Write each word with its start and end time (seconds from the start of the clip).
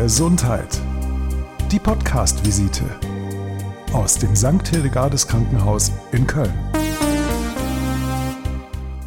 Gesundheit. 0.00 0.80
Die 1.72 1.80
Podcast-Visite 1.80 2.84
aus 3.92 4.16
dem 4.16 4.36
St. 4.36 4.68
Hildegardes 4.68 5.26
Krankenhaus 5.26 5.90
in 6.12 6.24
Köln. 6.24 6.54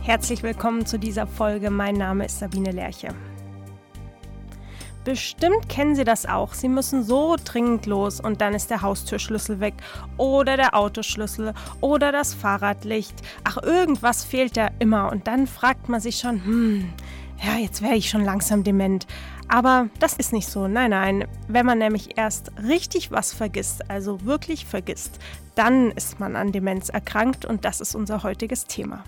Herzlich 0.02 0.44
willkommen 0.44 0.86
zu 0.86 1.00
dieser 1.00 1.28
Folge. 1.28 1.72
Mein 1.72 1.96
Name 1.96 2.26
ist 2.26 2.40
Sabine 2.40 2.72
Lerche. 2.72 3.16
Bestimmt 5.06 5.70
kennen 5.70 5.96
Sie 5.96 6.04
das 6.04 6.26
auch. 6.26 6.54
Sie 6.54 6.68
müssen 6.68 7.04
so 7.06 7.38
dringend 7.42 7.86
los 7.86 8.20
und 8.20 8.42
dann 8.42 8.54
ist 8.54 8.70
der 8.70 8.82
Haustürschlüssel 8.82 9.62
weg 9.62 9.76
oder 10.18 10.58
der 10.58 10.76
Autoschlüssel 10.76 11.54
oder 11.80 12.12
das 12.12 12.34
Fahrradlicht. 12.34 13.16
Ach, 13.46 13.58
irgendwas 13.64 14.26
fehlt 14.26 14.58
ja 14.58 14.70
immer 14.80 15.10
und 15.10 15.26
dann 15.26 15.48
fragt 15.48 15.88
man 15.88 16.02
sich 16.02 16.18
schon, 16.18 16.44
hm, 16.44 16.94
ja, 17.44 17.58
jetzt 17.58 17.82
wäre 17.82 17.96
ich 17.96 18.10
schon 18.10 18.24
langsam 18.24 18.64
dement. 18.64 19.08
Aber 19.54 19.90
das 20.00 20.14
ist 20.14 20.32
nicht 20.32 20.48
so. 20.48 20.70
Nein, 20.70 20.92
nein. 20.92 21.26
Wenn 21.50 21.66
man 21.66 21.78
nämlich 21.78 22.18
erst 22.18 22.54
richtig 22.64 23.12
was 23.12 23.34
vergisst, 23.34 23.92
also 23.92 24.24
wirklich 24.24 24.66
vergisst, 24.66 25.20
dann 25.56 25.92
ist 25.92 26.22
man 26.22 26.38
an 26.38 26.54
Demenz 26.54 26.88
erkrankt 26.88 27.44
und 27.44 27.66
das 27.66 27.82
ist 27.82 27.94
unser 27.94 28.24
heutiges 28.24 28.64
Thema. 28.64 29.04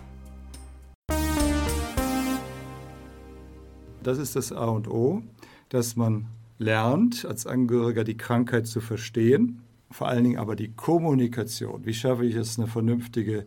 Das 4.03 4.17
ist 4.17 4.35
das 4.35 4.51
A 4.51 4.65
und 4.65 4.89
O, 4.89 5.23
dass 5.70 5.95
man 5.95 6.25
lernt, 6.57 7.23
als 7.23 7.48
Angehöriger 7.48 8.03
die 8.03 8.17
Krankheit 8.17 8.67
zu 8.67 8.81
verstehen, 8.81 9.62
vor 9.91 10.09
allen 10.09 10.25
Dingen 10.25 10.39
aber 10.39 10.57
die 10.57 10.73
Kommunikation. 10.73 11.85
Wie 11.85 11.93
schaffe 11.93 12.25
ich 12.25 12.35
es, 12.35 12.59
eine 12.59 12.67
vernünftige 12.67 13.45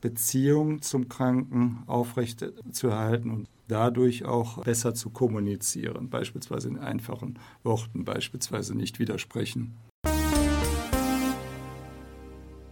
Beziehung 0.00 0.80
zum 0.80 1.10
Kranken 1.10 1.82
aufrechtzuerhalten 1.86 3.30
und 3.32 3.48
dadurch 3.68 4.24
auch 4.24 4.64
besser 4.64 4.94
zu 4.94 5.10
kommunizieren, 5.10 6.10
beispielsweise 6.10 6.68
in 6.68 6.78
einfachen 6.78 7.38
Worten, 7.62 8.04
beispielsweise 8.04 8.74
nicht 8.74 8.98
widersprechen. 8.98 9.76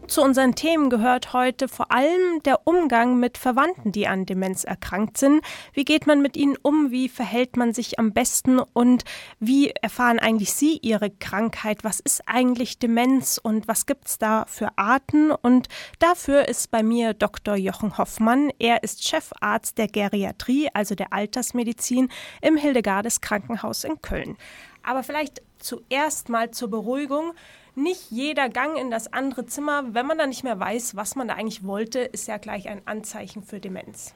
Zu 0.09 0.23
unseren 0.23 0.55
Themen 0.55 0.89
gehört 0.89 1.33
heute 1.33 1.67
vor 1.67 1.91
allem 1.91 2.41
der 2.45 2.61
Umgang 2.65 3.19
mit 3.19 3.37
Verwandten, 3.37 3.91
die 3.91 4.07
an 4.07 4.25
Demenz 4.25 4.63
erkrankt 4.63 5.19
sind. 5.19 5.43
Wie 5.73 5.85
geht 5.85 6.07
man 6.07 6.23
mit 6.23 6.37
ihnen 6.37 6.57
um? 6.63 6.93
Wie 6.93 7.09
verhält 7.09 7.57
man 7.57 7.75
sich 7.75 7.99
am 7.99 8.13
besten? 8.13 8.61
Und 8.61 9.05
wie 9.41 9.71
erfahren 9.71 10.21
eigentlich 10.21 10.53
Sie 10.53 10.79
Ihre 10.81 11.11
Krankheit? 11.11 11.83
Was 11.83 11.99
ist 11.99 12.23
eigentlich 12.27 12.79
Demenz 12.79 13.41
und 13.43 13.67
was 13.67 13.85
gibt 13.85 14.07
es 14.07 14.19
da 14.19 14.45
für 14.47 14.79
Arten? 14.79 15.33
Und 15.33 15.69
dafür 15.99 16.47
ist 16.47 16.71
bei 16.71 16.85
mir 16.85 17.13
Dr. 17.13 17.57
Jochen 17.57 17.99
Hoffmann. 17.99 18.53
Er 18.61 18.85
ist 18.85 19.09
Chefarzt 19.09 19.77
der 19.77 19.89
Geriatrie, 19.89 20.69
also 20.73 20.95
der 20.95 21.13
Altersmedizin 21.13 22.11
im 22.43 22.57
Hildegardes 22.57 23.21
Krankenhaus 23.21 23.83
in 23.83 24.01
Köln. 24.03 24.37
Aber 24.85 25.03
vielleicht 25.03 25.43
zuerst 25.59 26.29
mal 26.29 26.53
zur 26.53 26.71
Beruhigung 26.71 27.33
nicht 27.77 28.11
jeder 28.11 28.49
Gang 28.49 28.79
in 28.79 28.91
das 28.91 29.13
andere 29.13 29.47
Zimmer, 29.47 29.85
wenn 29.93 30.07
man 30.07 30.19
dann 30.19 30.31
nicht 30.31 30.45
mehr 30.45 30.59
weiß, 30.59 30.97
was 30.97 31.15
man 31.15 31.29
da 31.29 31.35
eigentlich 31.35 31.65
wollte, 31.65 32.01
ist 32.01 32.27
ja 32.27 32.39
gleich 32.39 32.69
ein 32.69 32.81
Anzeichen 32.87 33.43
für 33.43 33.61
Demenz. 33.61 34.15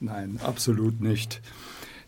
Nein, 0.00 0.38
absolut 0.42 1.00
nicht. 1.00 1.40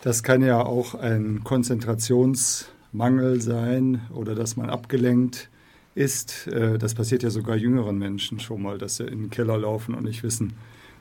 Das 0.02 0.22
kann 0.22 0.42
ja 0.42 0.60
auch 0.60 0.94
ein 0.94 1.42
Konzentrationsmangel 1.44 3.40
sein 3.40 4.02
oder 4.12 4.34
dass 4.34 4.56
man 4.56 4.68
abgelenkt 4.68 5.48
ist. 5.94 6.46
Äh, 6.48 6.76
das 6.78 6.94
passiert 6.94 7.22
ja 7.22 7.30
sogar 7.30 7.56
jüngeren 7.56 7.98
Menschen 7.98 8.40
schon 8.40 8.62
mal, 8.62 8.78
dass 8.78 8.96
sie 8.96 9.04
in 9.04 9.22
den 9.22 9.30
Keller 9.30 9.56
laufen 9.56 9.94
und 9.94 10.04
nicht 10.04 10.22
wissen, 10.22 10.52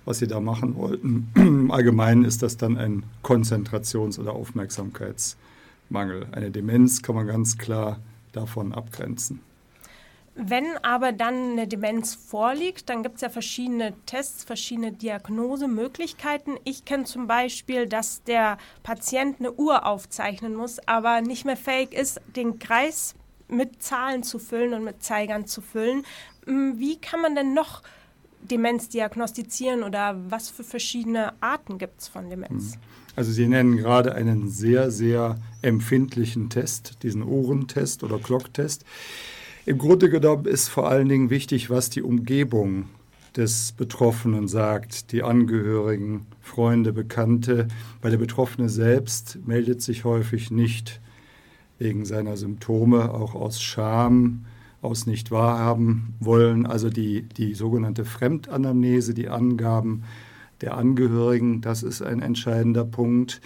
was 0.05 0.19
sie 0.19 0.27
da 0.27 0.39
machen 0.39 0.75
wollten. 0.75 1.29
Im 1.35 1.71
Allgemeinen 1.71 2.23
ist 2.23 2.43
das 2.43 2.57
dann 2.57 2.77
ein 2.77 3.03
Konzentrations- 3.23 4.19
oder 4.19 4.33
Aufmerksamkeitsmangel. 4.33 6.27
Eine 6.31 6.51
Demenz 6.51 7.01
kann 7.01 7.15
man 7.15 7.27
ganz 7.27 7.57
klar 7.57 7.99
davon 8.33 8.73
abgrenzen. 8.73 9.41
Wenn 10.35 10.65
aber 10.81 11.11
dann 11.11 11.51
eine 11.51 11.67
Demenz 11.67 12.15
vorliegt, 12.15 12.89
dann 12.89 13.03
gibt 13.03 13.15
es 13.15 13.21
ja 13.21 13.29
verschiedene 13.29 13.93
Tests, 14.07 14.43
verschiedene 14.43 14.91
Diagnosemöglichkeiten. 14.91 16.57
Ich 16.63 16.85
kenne 16.85 17.03
zum 17.03 17.27
Beispiel, 17.27 17.87
dass 17.87 18.23
der 18.23 18.57
Patient 18.81 19.39
eine 19.39 19.51
Uhr 19.53 19.85
aufzeichnen 19.85 20.55
muss, 20.55 20.79
aber 20.87 21.21
nicht 21.21 21.45
mehr 21.45 21.57
fähig 21.57 21.93
ist, 21.93 22.19
den 22.35 22.57
Kreis 22.57 23.13
mit 23.47 23.83
Zahlen 23.83 24.23
zu 24.23 24.39
füllen 24.39 24.73
und 24.73 24.83
mit 24.83 25.03
Zeigern 25.03 25.45
zu 25.45 25.61
füllen. 25.61 26.03
Hm, 26.45 26.79
wie 26.79 26.97
kann 26.97 27.21
man 27.21 27.35
denn 27.35 27.53
noch 27.53 27.83
Demenz 28.41 28.89
diagnostizieren 28.89 29.83
oder 29.83 30.15
was 30.31 30.49
für 30.49 30.63
verschiedene 30.63 31.33
Arten 31.41 31.77
gibt 31.77 32.01
es 32.01 32.07
von 32.07 32.31
Demenz? 32.31 32.75
Mhm. 32.75 33.02
Also 33.15 33.31
Sie 33.31 33.47
nennen 33.47 33.77
gerade 33.77 34.15
einen 34.15 34.49
sehr, 34.49 34.89
sehr 34.89 35.37
empfindlichen 35.61 36.49
Test, 36.49 37.03
diesen 37.03 37.21
Ohrentest 37.21 38.03
oder 38.03 38.17
Glocktest. 38.17 38.85
Im 39.65 39.77
Grunde 39.77 40.09
genommen 40.09 40.45
ist 40.45 40.67
vor 40.67 40.89
allen 40.89 41.07
Dingen 41.07 41.29
wichtig, 41.29 41.69
was 41.69 41.89
die 41.89 42.01
Umgebung 42.01 42.85
des 43.37 43.71
Betroffenen 43.71 44.47
sagt, 44.47 45.11
die 45.11 45.23
Angehörigen, 45.23 46.25
Freunde, 46.41 46.91
Bekannte, 46.91 47.67
weil 48.01 48.11
der 48.11 48.17
Betroffene 48.17 48.69
selbst 48.69 49.39
meldet 49.45 49.81
sich 49.81 50.03
häufig 50.03 50.51
nicht 50.51 51.01
wegen 51.79 52.05
seiner 52.05 52.37
Symptome, 52.37 53.11
auch 53.13 53.35
aus 53.35 53.61
Scham, 53.61 54.45
aus 54.81 55.07
nicht 55.07 55.31
wahrhaben 55.31 56.13
wollen, 56.19 56.65
also 56.65 56.89
die, 56.89 57.23
die 57.23 57.53
sogenannte 57.53 58.05
Fremdanamnese, 58.05 59.13
die 59.13 59.29
Angaben 59.29 60.03
der 60.63 60.77
Angehörigen, 60.77 61.59
das 61.59 61.83
ist 61.83 62.01
ein 62.01 62.21
entscheidender 62.21 62.85
Punkt. 62.85 63.41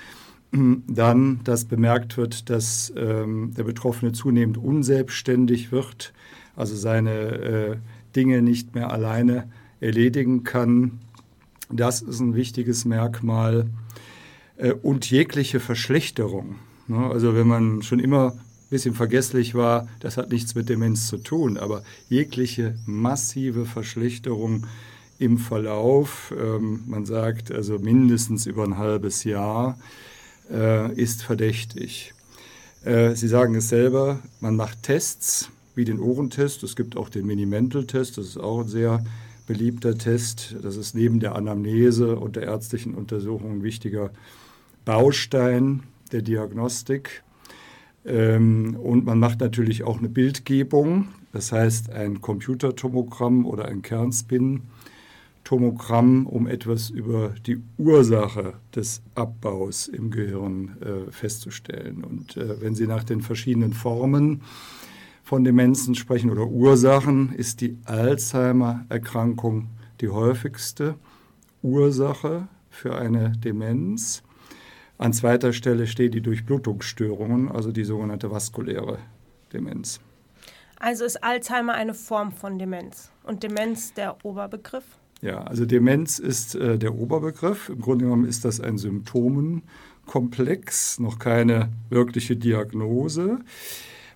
Dann, 0.51 1.41
dass 1.43 1.65
bemerkt 1.65 2.15
wird, 2.15 2.49
dass 2.49 2.93
ähm, 2.95 3.53
der 3.57 3.63
Betroffene 3.63 4.13
zunehmend 4.13 4.57
unselbstständig 4.57 5.71
wird, 5.71 6.13
also 6.55 6.75
seine 6.75 7.11
äh, 7.11 7.77
Dinge 8.15 8.41
nicht 8.41 8.75
mehr 8.75 8.91
alleine 8.91 9.49
erledigen 9.79 10.43
kann. 10.43 10.99
Das 11.71 12.01
ist 12.01 12.19
ein 12.19 12.35
wichtiges 12.35 12.85
Merkmal. 12.85 13.65
Äh, 14.57 14.73
und 14.73 15.09
jegliche 15.09 15.59
Verschlechterung. 15.59 16.55
Ne? 16.87 16.97
Also 16.97 17.35
wenn 17.35 17.47
man 17.47 17.81
schon 17.81 17.99
immer 17.99 18.33
ein 18.33 18.69
bisschen 18.69 18.93
vergesslich 18.93 19.55
war, 19.55 19.87
das 19.99 20.17
hat 20.17 20.31
nichts 20.31 20.55
mit 20.55 20.69
Demenz 20.69 21.07
zu 21.07 21.17
tun, 21.17 21.57
aber 21.57 21.83
jegliche 22.09 22.75
massive 22.85 23.65
Verschlechterung 23.65 24.65
im 25.19 25.37
Verlauf, 25.37 26.33
ähm, 26.37 26.81
man 26.85 27.05
sagt 27.05 27.51
also 27.51 27.79
mindestens 27.79 28.45
über 28.45 28.63
ein 28.63 28.77
halbes 28.77 29.23
Jahr, 29.23 29.77
äh, 30.51 30.93
ist 30.93 31.23
verdächtig. 31.23 32.13
Äh, 32.83 33.15
Sie 33.15 33.27
sagen 33.27 33.55
es 33.55 33.69
selber, 33.69 34.19
man 34.39 34.55
macht 34.55 34.83
Tests, 34.83 35.49
wie 35.75 35.85
den 35.85 35.99
Ohrentest. 35.99 36.63
Es 36.63 36.75
gibt 36.75 36.97
auch 36.97 37.09
den 37.09 37.25
Mini-Mental-Test, 37.25 38.17
das 38.17 38.27
ist 38.27 38.37
auch 38.37 38.61
ein 38.61 38.67
sehr 38.67 39.03
beliebter 39.47 39.97
Test. 39.97 40.55
Das 40.61 40.75
ist 40.75 40.93
neben 40.93 41.19
der 41.19 41.35
Anamnese 41.35 42.17
und 42.17 42.35
der 42.35 42.43
ärztlichen 42.43 42.93
Untersuchung 42.93 43.53
ein 43.53 43.63
wichtiger 43.63 44.11
Baustein 44.85 45.83
der 46.11 46.21
Diagnostik. 46.21 47.23
Ähm, 48.05 48.77
und 48.81 49.05
man 49.05 49.19
macht 49.19 49.39
natürlich 49.39 49.83
auch 49.83 49.97
eine 49.97 50.09
Bildgebung, 50.09 51.09
das 51.33 51.51
heißt 51.51 51.89
ein 51.91 52.21
Computertomogramm 52.21 53.45
oder 53.45 53.65
ein 53.65 53.81
Kernspin 53.81 54.61
Tomogramm, 55.47 56.25
um 56.25 56.45
etwas 56.45 56.89
über 56.89 57.29
die 57.45 57.63
Ursache 57.77 58.55
des 58.75 59.01
Abbaus 59.15 59.87
im 59.87 60.11
Gehirn 60.11 60.75
äh, 60.81 61.09
festzustellen. 61.09 62.03
Und 62.03 62.35
äh, 62.35 62.59
wenn 62.59 62.75
Sie 62.75 62.85
nach 62.85 63.05
den 63.05 63.21
verschiedenen 63.21 63.71
Formen 63.71 64.41
von 65.23 65.45
Demenzen 65.45 65.95
sprechen 65.95 66.31
oder 66.31 66.47
Ursachen, 66.47 67.31
ist 67.31 67.61
die 67.61 67.77
Alzheimer-Erkrankung 67.85 69.69
die 70.01 70.09
häufigste 70.09 70.95
Ursache 71.61 72.49
für 72.69 72.97
eine 72.97 73.31
Demenz. 73.37 74.23
An 74.97 75.13
zweiter 75.13 75.53
Stelle 75.53 75.87
steht 75.87 76.13
die 76.13 76.21
Durchblutungsstörungen, 76.21 77.49
also 77.49 77.71
die 77.71 77.85
sogenannte 77.85 78.29
vaskuläre 78.29 78.97
Demenz. 79.53 80.01
Also 80.77 81.05
ist 81.05 81.23
Alzheimer 81.23 81.73
eine 81.73 81.93
Form 81.93 82.33
von 82.33 82.59
Demenz 82.59 83.11
und 83.23 83.43
Demenz 83.43 83.93
der 83.93 84.17
Oberbegriff? 84.25 84.83
Ja, 85.21 85.41
also 85.41 85.65
Demenz 85.65 86.19
ist 86.19 86.55
äh, 86.55 86.77
der 86.77 86.95
Oberbegriff. 86.95 87.69
Im 87.69 87.81
Grunde 87.81 88.05
genommen 88.05 88.25
ist 88.25 88.45
das 88.45 88.61
ein 88.61 88.77
Symptomenkomplex, 88.77 90.99
noch 90.99 91.17
keine 91.17 91.71
wirkliche 91.89 92.35
Diagnose. 92.35 93.39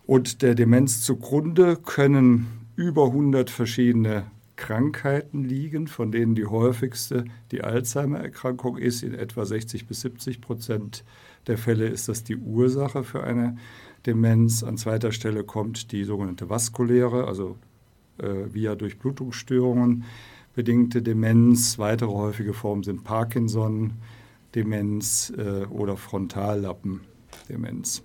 Und 0.05 0.43
der 0.43 0.53
Demenz 0.55 1.01
zugrunde 1.01 1.75
können 1.75 2.67
über 2.75 3.07
100 3.07 3.49
verschiedene 3.49 4.25
Krankheiten 4.55 5.43
liegen, 5.43 5.87
von 5.87 6.11
denen 6.11 6.35
die 6.35 6.45
häufigste 6.45 7.25
die 7.51 7.63
Alzheimer-Erkrankung 7.63 8.77
ist. 8.77 9.01
In 9.01 9.15
etwa 9.15 9.43
60 9.43 9.87
bis 9.87 10.01
70 10.01 10.39
Prozent 10.39 11.03
der 11.47 11.57
Fälle 11.57 11.87
ist 11.87 12.09
das 12.09 12.23
die 12.23 12.37
Ursache 12.37 13.03
für 13.03 13.23
eine 13.23 13.57
Demenz. 14.05 14.61
An 14.61 14.77
zweiter 14.77 15.11
Stelle 15.11 15.43
kommt 15.43 15.91
die 15.91 16.03
sogenannte 16.03 16.47
vaskuläre, 16.49 17.25
also 17.25 17.57
äh, 18.19 18.53
via 18.53 18.75
Durchblutungsstörungen 18.75 20.03
bedingte 20.53 21.01
Demenz. 21.01 21.79
Weitere 21.79 22.11
häufige 22.11 22.53
Formen 22.53 22.83
sind 22.83 23.03
Parkinson, 23.03 23.93
Demenz 24.55 25.31
äh, 25.37 25.65
oder 25.65 25.97
Frontallappendemenz. 25.97 28.03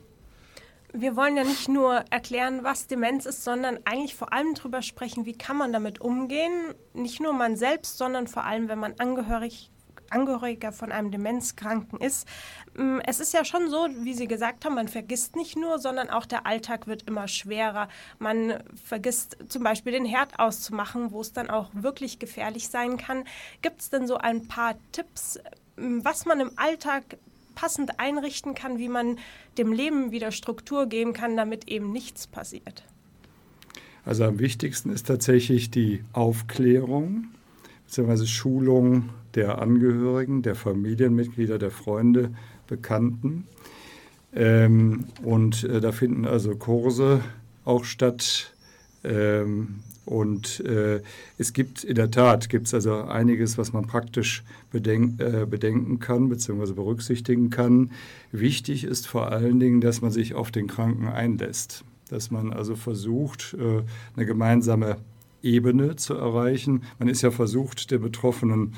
wir 0.93 1.17
wollen 1.17 1.37
ja 1.37 1.45
nicht 1.45 1.69
nur 1.69 2.05
erklären, 2.11 2.61
was 2.63 2.87
Demenz 2.87 3.27
ist, 3.27 3.45
sondern 3.45 3.79
eigentlich 3.85 4.15
vor 4.15 4.33
allem 4.33 4.55
darüber 4.55 4.83
sprechen, 4.83 5.27
wie 5.27 5.37
kann 5.37 5.57
man 5.57 5.73
damit 5.73 6.01
umgehen. 6.01 6.75
Nicht 6.95 7.21
nur 7.21 7.33
man 7.33 7.57
selbst, 7.57 7.99
sondern 7.99 8.29
vor 8.29 8.45
allem, 8.45 8.69
wenn 8.69 8.79
man 8.79 8.95
angehörig, 8.99 9.71
Angehöriger 10.11 10.73
von 10.73 10.93
einem 10.93 11.11
Demenzkranken 11.11 12.01
ist. 12.01 12.27
Mm, 12.77 12.99
es 13.07 13.21
ist 13.21 13.33
ja 13.33 13.45
schon 13.45 13.71
so, 13.71 13.89
wie 14.01 14.15
Sie 14.15 14.27
gesagt 14.27 14.65
haben, 14.65 14.75
man 14.75 14.89
vergisst 14.89 15.37
nicht 15.37 15.57
nur, 15.57 15.79
sondern 15.79 16.11
auch 16.11 16.27
der 16.27 16.47
Alltag 16.47 16.87
wird 16.87 17.03
immer 17.03 17.29
schwerer. 17.29 17.89
Man 18.19 18.63
vergisst 18.83 19.37
zum 19.49 19.63
Beispiel 19.63 19.93
den 19.93 20.05
Herd 20.05 20.39
auszumachen, 20.39 21.13
wo 21.13 21.21
es 21.21 21.33
dann 21.33 21.51
auch 21.51 21.71
wirklich 21.73 22.19
gefährlich 22.19 22.69
sein 22.69 22.97
kann. 22.97 23.25
Gibt 23.63 23.81
es 23.81 23.91
denn 23.91 24.07
so 24.07 24.17
ein 24.17 24.49
paar 24.49 24.75
Tipps, 24.93 25.39
mm, 25.77 26.01
was 26.03 26.27
man 26.27 26.41
im 26.41 26.51
Alltag 26.57 27.19
passend 27.55 27.99
einrichten 27.99 28.55
kann, 28.55 28.79
wie 28.79 28.89
man 28.89 29.19
dem 29.59 29.73
Leben 29.73 30.13
wieder 30.13 30.31
Struktur 30.31 30.87
geben 30.87 31.13
kann, 31.13 31.37
damit 31.37 31.69
eben 31.69 31.91
nichts 31.91 32.27
passiert? 32.27 32.85
Also 34.05 34.25
am 34.25 34.39
wichtigsten 34.39 34.91
ist 34.91 35.09
tatsächlich 35.09 35.73
die 35.73 36.05
Aufklärung 36.13 37.27
bzw. 37.87 38.27
Schulung 38.27 39.11
der 39.35 39.61
Angehörigen, 39.61 40.43
der 40.43 40.55
Familienmitglieder, 40.55 41.59
der 41.59 41.71
Freunde, 41.71 42.31
Bekannten. 42.67 43.47
Ähm, 44.35 45.07
und 45.23 45.65
äh, 45.65 45.81
da 45.81 45.93
finden 45.93 46.27
also 46.27 46.57
Kurse 46.57 47.21
auch 47.65 47.85
statt. 47.85 48.53
Ähm, 49.05 49.81
und 50.05 50.61
äh, 50.61 51.03
es 51.37 51.53
gibt 51.53 51.83
in 51.83 51.97
der 51.97 52.11
Tat 52.11 52.49
gibt 52.49 52.69
es 52.69 52.75
also 52.75 53.03
einiges, 53.03 53.59
was 53.59 53.73
man 53.73 53.87
praktisch 53.87 54.45
bedenk, 54.71 55.21
äh, 55.21 55.47
bedenken 55.47 55.99
kann 55.99 56.29
bzw. 56.29 56.73
berücksichtigen 56.75 57.51
kann. 57.51 57.91
Wichtig 58.31 58.85
ist 58.85 59.09
vor 59.09 59.33
allen 59.33 59.59
Dingen, 59.59 59.81
dass 59.81 60.03
man 60.03 60.13
sich 60.13 60.35
auf 60.35 60.53
den 60.53 60.69
Kranken 60.69 61.09
einlässt, 61.09 61.85
dass 62.09 62.31
man 62.31 62.53
also 62.53 62.77
versucht, 62.77 63.57
äh, 63.59 63.83
eine 64.17 64.27
gemeinsame 64.27 64.97
Ebene 65.47 65.97
zu 65.97 66.15
erreichen. 66.15 66.83
Man 66.99 67.09
ist 67.09 67.23
ja 67.23 67.31
versucht, 67.31 67.91
den 67.91 68.03
Betroffenen 68.03 68.75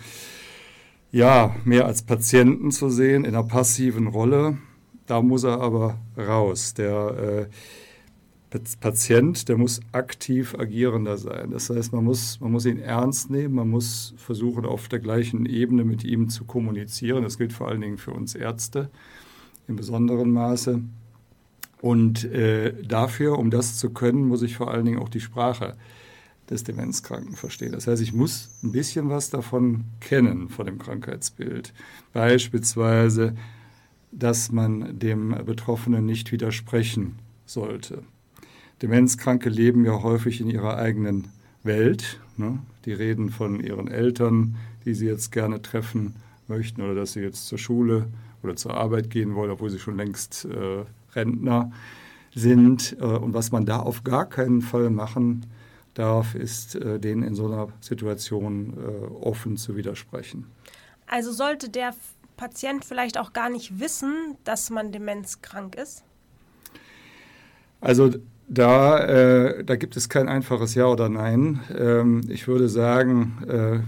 ja 1.11 1.57
mehr 1.65 1.87
als 1.87 2.03
Patienten 2.03 2.71
zu 2.71 2.91
sehen 2.91 3.25
in 3.25 3.35
einer 3.35 3.45
passiven 3.45 4.07
Rolle. 4.07 4.59
Da 5.07 5.23
muss 5.23 5.45
er 5.45 5.61
aber 5.61 5.99
raus. 6.17 6.75
Der 6.75 7.49
äh, 8.51 8.59
Patient, 8.81 9.49
der 9.49 9.57
muss 9.57 9.81
aktiv 9.93 10.55
agierender 10.59 11.17
sein. 11.17 11.51
Das 11.51 11.71
heißt, 11.71 11.93
man 11.93 12.05
muss, 12.05 12.41
man 12.41 12.53
muss 12.53 12.67
ihn 12.67 12.79
ernst 12.79 13.31
nehmen, 13.31 13.55
man 13.55 13.69
muss 13.69 14.15
versuchen, 14.17 14.65
auf 14.65 14.89
der 14.89 15.01
gleichen 15.01 15.47
Ebene 15.47 15.85
mit 15.85 16.05
ihm 16.05 16.29
zu 16.29 16.45
kommunizieren. 16.45 17.25
Das 17.25 17.39
gilt 17.39 17.53
vor 17.53 17.69
allen 17.69 17.81
Dingen 17.81 17.99
für 17.99 18.13
uns 18.13 18.35
Ärzte 18.35 18.91
in 19.67 19.77
besonderem 19.77 20.31
Maße. 20.33 20.83
Und 21.81 22.25
äh, 22.25 22.75
dafür, 22.83 23.39
um 23.39 23.51
das 23.51 23.79
zu 23.79 23.91
können, 23.91 24.27
muss 24.27 24.43
ich 24.43 24.57
vor 24.57 24.71
allen 24.71 24.85
Dingen 24.85 24.99
auch 24.99 25.11
die 25.11 25.21
Sprache 25.21 25.77
des 26.51 26.65
Demenzkranken 26.65 27.37
verstehen. 27.37 27.73
Das 27.73 27.87
heißt, 27.87 28.03
ich 28.03 28.13
muss 28.13 28.51
ein 28.63 28.73
bisschen 28.73 29.11
was 29.11 29.31
davon 29.31 29.85
kennen, 30.01 30.49
von 30.49 30.67
dem 30.67 30.79
Krankheitsbild. 30.79 31.75
Beispielsweise, 32.13 33.35
dass 34.13 34.51
man 34.51 34.99
dem 34.99 35.31
Betroffenen 35.45 36.07
nicht 36.07 36.33
widersprechen 36.33 37.19
sollte. 37.45 38.03
Demenzkranke 38.81 39.51
leben 39.51 39.85
ja 39.85 40.03
häufig 40.03 40.41
in 40.41 40.49
ihrer 40.49 40.77
eigenen 40.77 41.29
Welt. 41.63 42.21
Ne? 42.37 42.61
Die 42.85 42.93
reden 42.93 43.31
von 43.31 43.61
ihren 43.61 43.89
Eltern, 43.89 44.57
die 44.85 44.95
sie 44.95 45.07
jetzt 45.07 45.33
gerne 45.33 45.61
treffen 45.61 46.15
möchten 46.47 46.81
oder 46.83 46.95
dass 46.95 47.13
sie 47.13 47.21
jetzt 47.21 47.47
zur 47.47 47.59
Schule 47.59 48.07
oder 48.43 48.57
zur 48.57 48.75
Arbeit 48.75 49.11
gehen 49.11 49.35
wollen, 49.35 49.51
obwohl 49.51 49.69
sie 49.69 49.79
schon 49.81 49.97
längst 49.97 50.47
äh, 50.47 50.85
Rentner 51.15 51.73
sind. 52.35 52.97
Äh, 53.01 53.05
und 53.05 53.35
was 53.35 53.53
man 53.53 53.67
da 53.67 53.81
auf 53.81 54.05
gar 54.05 54.27
keinen 54.27 54.63
Fall 54.63 54.91
machen 54.91 55.45
darf, 55.99 56.35
ist, 56.35 56.75
äh, 56.77 56.99
denen 56.99 57.23
in 57.23 57.35
so 57.35 57.47
einer 57.47 57.69
Situation 57.81 58.75
äh, 58.77 59.25
offen 59.25 59.57
zu 59.57 59.77
widersprechen. 59.77 60.47
Also 61.07 61.33
sollte 61.33 61.71
der 61.71 61.95
Patient 62.37 62.85
vielleicht 62.85 63.19
auch 63.19 63.33
gar 63.33 63.51
nicht 63.51 63.81
wissen, 63.81 64.37
dass 64.45 64.71
man 64.71 64.93
demenzkrank 64.93 65.75
ist? 65.75 66.05
Also 67.81 68.15
da, 68.49 68.99
äh, 69.05 69.65
da 69.65 69.77
gibt 69.77 69.97
es 69.97 70.09
kein 70.09 70.29
einfaches 70.29 70.75
Ja 70.75 70.87
oder 70.87 71.09
Nein. 71.09 71.61
Ähm, 71.77 72.23
ich 72.29 72.49
würde 72.49 72.69
sagen, 72.69 73.45
äh, 73.47 73.81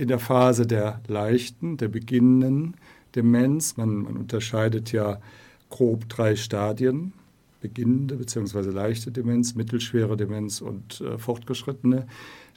in 0.00 0.08
der 0.08 0.18
Phase 0.18 0.66
der 0.66 1.00
leichten, 1.06 1.76
der 1.76 1.88
beginnenden 1.88 2.74
Demenz, 3.14 3.76
man, 3.76 3.98
man 3.98 4.16
unterscheidet 4.16 4.90
ja 4.90 5.20
grob 5.70 6.08
drei 6.08 6.34
Stadien, 6.36 7.12
beginnende 7.62 8.16
bzw. 8.16 8.70
leichte 8.70 9.10
Demenz, 9.10 9.54
mittelschwere 9.54 10.16
Demenz 10.16 10.60
und 10.60 11.00
äh, 11.00 11.16
fortgeschrittene 11.16 12.06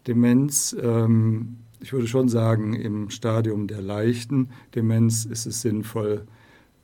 Demenz. 0.08 0.76
Ähm, 0.82 1.60
ich 1.80 1.94
würde 1.94 2.08
schon 2.08 2.28
sagen, 2.28 2.74
im 2.74 3.10
Stadium 3.10 3.68
der 3.68 3.82
leichten 3.82 4.50
Demenz 4.74 5.26
ist 5.26 5.46
es 5.46 5.62
sinnvoll, 5.62 6.26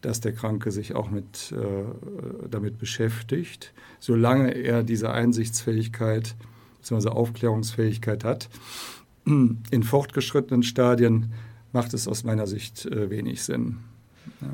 dass 0.02 0.22
der 0.22 0.34
Kranke 0.34 0.72
sich 0.72 0.96
auch 0.96 1.10
mit, 1.12 1.52
äh, 1.52 2.48
damit 2.50 2.78
beschäftigt, 2.78 3.74
solange 4.00 4.52
er 4.52 4.84
diese 4.84 5.12
Einsichtsfähigkeit 5.12 6.36
bzw. 6.80 7.10
Aufklärungsfähigkeit 7.10 8.24
hat. 8.24 8.50
In 9.26 9.84
fortgeschrittenen 9.84 10.64
Stadien 10.64 11.34
macht 11.72 11.94
es 11.94 12.08
aus 12.08 12.24
meiner 12.24 12.48
Sicht 12.48 12.86
äh, 12.86 13.10
wenig 13.10 13.44
Sinn. 13.44 13.78
Ja. 14.42 14.48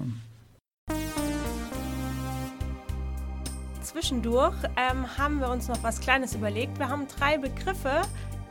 Zwischendurch 3.88 4.56
ähm, 4.76 5.18
haben 5.18 5.40
wir 5.40 5.50
uns 5.50 5.70
noch 5.70 5.82
was 5.82 6.02
Kleines 6.02 6.36
überlegt. 6.36 6.78
Wir 6.78 6.90
haben 6.90 7.08
drei 7.08 7.38
Begriffe, 7.38 8.02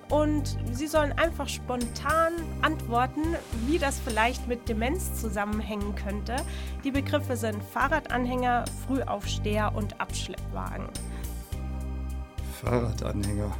und 0.08 0.56
Sie 0.72 0.86
sollen 0.86 1.12
einfach 1.12 1.48
spontan 1.48 2.32
antworten, 2.62 3.22
wie 3.66 3.78
das 3.78 3.98
vielleicht 3.98 4.46
mit 4.46 4.68
Demenz 4.68 5.20
zusammenhängen 5.20 5.94
könnte. 5.96 6.36
Die 6.84 6.90
Begriffe 6.92 7.36
sind 7.36 7.62
Fahrradanhänger, 7.62 8.64
Frühaufsteher 8.86 9.72
und 9.74 10.00
Abschleppwagen. 10.00 10.86
Fahrradanhänger. 12.62 13.50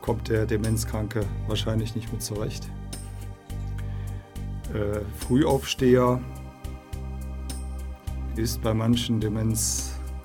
Kommt 0.00 0.28
der 0.28 0.46
Demenzkranke 0.46 1.26
wahrscheinlich 1.48 1.94
nicht 1.94 2.10
mit 2.12 2.22
zurecht. 2.22 2.70
Äh, 4.72 5.00
Frühaufsteher 5.18 6.20
ist 8.36 8.62
bei 8.62 8.72
manchen 8.72 9.20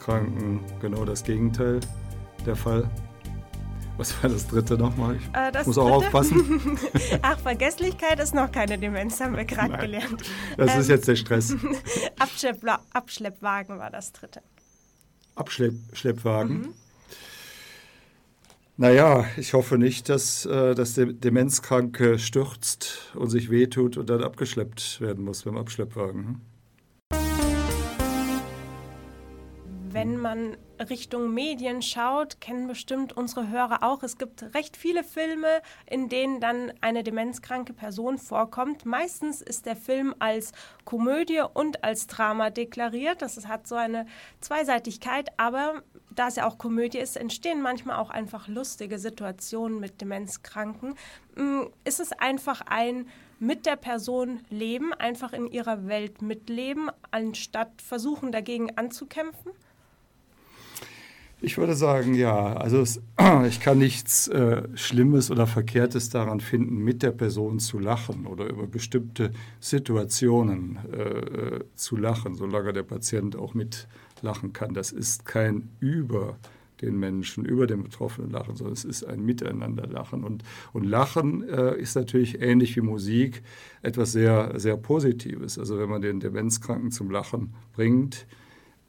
Demenzkranken 0.03 0.59
genau 0.81 1.05
das 1.05 1.23
Gegenteil 1.23 1.79
der 2.45 2.55
Fall. 2.55 2.89
Was 3.97 4.21
war 4.21 4.29
das 4.29 4.47
dritte 4.47 4.75
nochmal? 4.75 5.17
Ich 5.17 5.29
äh, 5.33 5.51
muss 5.65 5.75
dritte? 5.75 5.81
auch 5.81 5.91
aufpassen. 5.91 6.77
Ach, 7.21 7.39
Vergesslichkeit 7.39 8.19
ist 8.19 8.33
noch 8.33 8.51
keine 8.51 8.77
Demenz, 8.77 9.21
haben 9.21 9.35
wir 9.37 9.45
gerade 9.45 9.77
gelernt. 9.77 10.23
Das 10.57 10.73
ähm, 10.73 10.81
ist 10.81 10.89
jetzt 10.89 11.07
der 11.07 11.15
Stress. 11.15 11.55
Abschlepp, 12.19 12.63
Abschleppwagen 12.91 13.77
war 13.77 13.91
das 13.91 14.11
dritte. 14.11 14.41
Abschleppwagen? 15.35 16.57
Mhm. 16.57 16.73
Naja, 18.75 19.25
ich 19.37 19.53
hoffe 19.53 19.77
nicht, 19.77 20.09
dass, 20.09 20.45
äh, 20.45 20.73
dass 20.73 20.95
der 20.95 21.05
Demenzkranke 21.05 22.17
stürzt 22.17 23.11
und 23.13 23.29
sich 23.29 23.51
wehtut 23.51 23.97
und 23.97 24.09
dann 24.09 24.23
abgeschleppt 24.23 24.99
werden 24.99 25.23
muss 25.23 25.43
beim 25.43 25.57
Abschleppwagen. 25.57 26.41
Wenn 29.93 30.17
man 30.17 30.57
Richtung 30.89 31.35
Medien 31.35 31.83
schaut, 31.83 32.41
kennen 32.41 32.67
bestimmt 32.67 33.15
unsere 33.15 33.49
Hörer 33.49 33.83
auch. 33.83 34.01
Es 34.01 34.17
gibt 34.17 34.55
recht 34.55 34.75
viele 34.75 35.03
Filme, 35.03 35.61
in 35.85 36.09
denen 36.09 36.39
dann 36.39 36.73
eine 36.81 37.03
demenzkranke 37.03 37.73
Person 37.73 38.17
vorkommt. 38.17 38.87
Meistens 38.87 39.39
ist 39.43 39.67
der 39.67 39.75
Film 39.75 40.15
als 40.17 40.51
Komödie 40.83 41.43
und 41.53 41.83
als 41.83 42.07
Drama 42.07 42.49
deklariert. 42.49 43.21
Das 43.21 43.47
hat 43.47 43.67
so 43.67 43.75
eine 43.75 44.07
Zweiseitigkeit, 44.41 45.29
aber 45.37 45.83
da 46.09 46.27
es 46.27 46.37
ja 46.37 46.47
auch 46.47 46.57
Komödie 46.57 46.97
ist, 46.97 47.15
entstehen 47.15 47.61
manchmal 47.61 47.97
auch 47.97 48.09
einfach 48.09 48.47
lustige 48.47 48.97
Situationen 48.97 49.79
mit 49.79 50.01
Demenzkranken. 50.01 50.95
Mm, 51.35 51.65
ist 51.83 51.99
es 51.99 52.13
einfach 52.13 52.61
ein 52.65 53.07
mit 53.37 53.67
der 53.67 53.75
Person 53.75 54.39
leben, 54.49 54.91
einfach 54.91 55.33
in 55.33 55.45
ihrer 55.45 55.85
Welt 55.85 56.23
mitleben, 56.23 56.89
anstatt 57.11 57.79
versuchen 57.79 58.31
dagegen 58.31 58.75
anzukämpfen? 58.75 59.51
Ich 61.45 61.57
würde 61.57 61.75
sagen, 61.75 62.13
ja. 62.13 62.53
Also 62.53 62.79
es, 62.79 63.01
ich 63.47 63.59
kann 63.59 63.77
nichts 63.77 64.29
äh, 64.29 64.63
Schlimmes 64.75 65.29
oder 65.29 65.45
Verkehrtes 65.45 66.09
daran 66.09 66.39
finden, 66.39 66.77
mit 66.77 67.03
der 67.03 67.11
Person 67.11 67.59
zu 67.59 67.79
lachen 67.79 68.25
oder 68.27 68.47
über 68.47 68.65
bestimmte 68.65 69.31
Situationen 69.59 70.79
äh, 70.93 71.59
zu 71.75 71.97
lachen, 71.97 72.35
solange 72.35 72.71
der 72.71 72.83
Patient 72.83 73.35
auch 73.35 73.53
mitlachen 73.55 74.53
kann. 74.53 74.73
Das 74.73 74.93
ist 74.93 75.25
kein 75.25 75.67
über 75.81 76.37
den 76.81 76.97
Menschen, 76.97 77.43
über 77.43 77.67
den 77.67 77.83
Betroffenen 77.83 78.31
lachen, 78.31 78.55
sondern 78.55 78.73
es 78.73 78.85
ist 78.85 79.03
ein 79.03 79.25
Miteinanderlachen. 79.25 80.23
Und, 80.23 80.43
und 80.71 80.85
Lachen 80.85 81.43
äh, 81.49 81.77
ist 81.77 81.95
natürlich 81.95 82.41
ähnlich 82.41 82.77
wie 82.77 82.81
Musik 82.81 83.43
etwas 83.81 84.13
sehr, 84.13 84.57
sehr 84.61 84.77
Positives. 84.77 85.59
Also 85.59 85.77
wenn 85.77 85.89
man 85.89 86.01
den 86.01 86.21
Demenzkranken 86.21 86.91
zum 86.91 87.11
Lachen 87.11 87.53
bringt, 87.73 88.27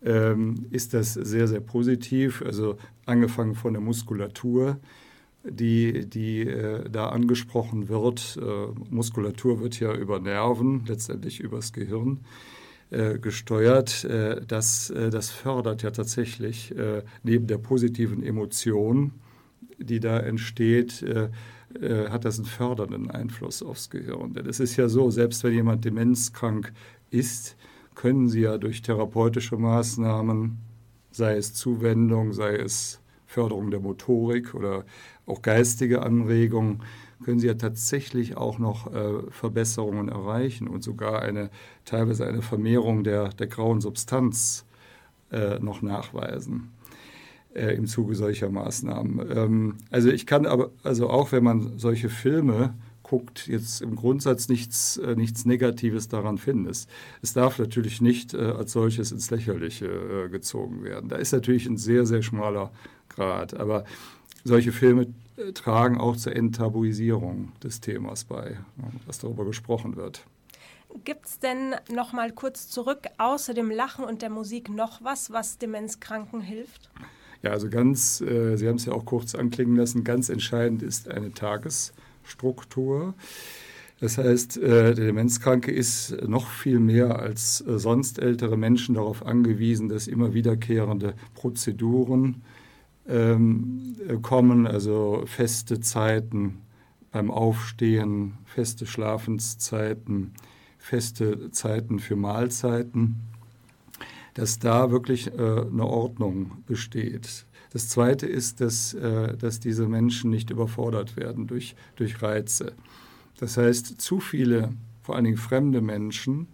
ähm, 0.04 0.66
ist 0.70 0.94
das 0.94 1.14
sehr, 1.14 1.48
sehr 1.48 1.60
positiv. 1.60 2.42
Also 2.42 2.76
angefangen 3.06 3.54
von 3.54 3.72
der 3.72 3.82
Muskulatur, 3.82 4.78
die, 5.44 6.06
die 6.06 6.40
äh, 6.40 6.88
da 6.90 7.08
angesprochen 7.08 7.88
wird. 7.88 8.38
Äh, 8.40 8.94
Muskulatur 8.94 9.60
wird 9.60 9.80
ja 9.80 9.94
über 9.94 10.20
Nerven, 10.20 10.84
letztendlich 10.86 11.40
übers 11.40 11.72
Gehirn 11.72 12.20
äh, 12.90 13.18
gesteuert. 13.18 14.04
Äh, 14.04 14.42
das, 14.46 14.90
äh, 14.90 15.10
das 15.10 15.30
fördert 15.30 15.82
ja 15.82 15.90
tatsächlich 15.90 16.74
neben 17.22 17.46
der 17.46 17.58
positiven 17.58 18.22
Emotion, 18.22 19.12
die 19.78 20.00
da 20.00 20.20
entsteht, 20.20 21.04
hat 21.82 22.24
das 22.24 22.38
einen 22.38 22.46
fördernden 22.46 23.10
Einfluss 23.10 23.62
aufs 23.62 23.90
Gehirn. 23.90 24.32
Denn 24.34 24.46
es 24.46 24.60
ist 24.60 24.76
ja 24.76 24.88
so, 24.88 25.10
selbst 25.10 25.42
wenn 25.42 25.52
jemand 25.52 25.84
demenzkrank 25.84 26.72
ist, 27.10 27.56
können 27.94 28.28
sie 28.28 28.40
ja 28.40 28.58
durch 28.58 28.82
therapeutische 28.82 29.56
Maßnahmen, 29.56 30.58
sei 31.10 31.36
es 31.36 31.54
Zuwendung, 31.54 32.32
sei 32.32 32.56
es 32.56 33.00
Förderung 33.26 33.70
der 33.70 33.80
Motorik 33.80 34.54
oder 34.54 34.84
auch 35.26 35.42
geistige 35.42 36.02
Anregungen, 36.02 36.82
können 37.24 37.38
sie 37.38 37.46
ja 37.46 37.54
tatsächlich 37.54 38.36
auch 38.36 38.58
noch 38.58 38.92
äh, 38.92 39.30
Verbesserungen 39.30 40.08
erreichen 40.08 40.68
und 40.68 40.82
sogar 40.82 41.22
eine 41.22 41.50
teilweise 41.84 42.26
eine 42.26 42.42
Vermehrung 42.42 43.02
der, 43.02 43.30
der 43.30 43.46
grauen 43.46 43.80
Substanz 43.80 44.66
äh, 45.32 45.58
noch 45.58 45.82
nachweisen 45.82 46.70
äh, 47.54 47.74
im 47.74 47.86
Zuge 47.86 48.14
solcher 48.14 48.50
Maßnahmen. 48.50 49.36
Ähm, 49.36 49.76
also 49.90 50.10
ich 50.10 50.26
kann 50.26 50.46
aber, 50.46 50.70
also 50.82 51.08
auch 51.08 51.32
wenn 51.32 51.44
man 51.44 51.78
solche 51.78 52.08
Filme 52.08 52.74
guckt, 53.14 53.46
jetzt 53.46 53.80
im 53.80 53.94
Grundsatz 53.94 54.48
nichts, 54.48 54.96
äh, 54.96 55.14
nichts 55.14 55.44
Negatives 55.44 56.08
daran 56.08 56.36
finden. 56.36 56.66
Es, 56.66 56.88
es 57.22 57.32
darf 57.32 57.60
natürlich 57.60 58.00
nicht 58.00 58.34
äh, 58.34 58.38
als 58.38 58.72
solches 58.72 59.12
ins 59.12 59.30
Lächerliche 59.30 59.86
äh, 59.86 60.28
gezogen 60.28 60.82
werden. 60.82 61.08
Da 61.08 61.16
ist 61.16 61.32
natürlich 61.32 61.66
ein 61.66 61.76
sehr, 61.76 62.06
sehr 62.06 62.22
schmaler 62.22 62.72
Grad. 63.08 63.54
Aber 63.54 63.84
solche 64.42 64.72
Filme 64.72 65.14
tragen 65.54 66.00
auch 66.00 66.16
zur 66.16 66.34
Enttabuisierung 66.34 67.52
des 67.62 67.80
Themas 67.80 68.24
bei, 68.24 68.56
dass 69.06 69.18
darüber 69.18 69.44
gesprochen 69.44 69.94
wird. 69.94 70.24
Gibt 71.04 71.26
es 71.26 71.38
denn 71.38 71.76
noch 71.92 72.12
mal 72.12 72.32
kurz 72.32 72.68
zurück, 72.68 73.06
außer 73.18 73.54
dem 73.54 73.70
Lachen 73.70 74.04
und 74.04 74.22
der 74.22 74.30
Musik, 74.30 74.68
noch 74.70 75.04
was, 75.04 75.30
was 75.30 75.58
Demenzkranken 75.58 76.40
hilft? 76.40 76.90
Ja, 77.42 77.50
also 77.50 77.68
ganz, 77.68 78.20
äh, 78.20 78.56
Sie 78.56 78.66
haben 78.66 78.76
es 78.76 78.86
ja 78.86 78.92
auch 78.92 79.04
kurz 79.04 79.36
anklingen 79.36 79.76
lassen, 79.76 80.02
ganz 80.02 80.30
entscheidend 80.30 80.82
ist 80.82 81.08
eine 81.08 81.32
Tagesstruktur. 82.24 83.14
Das 84.00 84.18
heißt, 84.18 84.56
äh, 84.58 84.94
der 84.94 85.06
Demenzkranke 85.06 85.70
ist 85.70 86.16
noch 86.26 86.48
viel 86.48 86.80
mehr 86.80 87.18
als 87.18 87.60
äh, 87.60 87.78
sonst 87.78 88.18
ältere 88.18 88.56
Menschen 88.56 88.96
darauf 88.96 89.24
angewiesen, 89.24 89.88
dass 89.88 90.08
immer 90.08 90.34
wiederkehrende 90.34 91.14
Prozeduren 91.34 92.42
ähm, 93.08 93.96
kommen, 94.22 94.66
also 94.66 95.22
feste 95.26 95.80
Zeiten 95.80 96.58
beim 97.12 97.30
Aufstehen, 97.30 98.34
feste 98.44 98.86
Schlafenszeiten, 98.86 100.32
feste 100.78 101.50
Zeiten 101.52 101.98
für 101.98 102.16
Mahlzeiten, 102.16 103.20
dass 104.34 104.58
da 104.58 104.90
wirklich 104.90 105.28
äh, 105.28 105.32
eine 105.38 105.86
Ordnung 105.86 106.64
besteht. 106.66 107.46
Das 107.74 107.88
Zweite 107.88 108.26
ist, 108.26 108.60
dass, 108.60 108.94
äh, 108.94 109.36
dass 109.36 109.58
diese 109.58 109.88
Menschen 109.88 110.30
nicht 110.30 110.50
überfordert 110.50 111.16
werden 111.16 111.48
durch, 111.48 111.74
durch 111.96 112.22
Reize. 112.22 112.72
Das 113.38 113.56
heißt, 113.56 114.00
zu 114.00 114.20
viele, 114.20 114.70
vor 115.02 115.16
allen 115.16 115.24
Dingen 115.24 115.36
fremde 115.36 115.80
Menschen, 115.80 116.46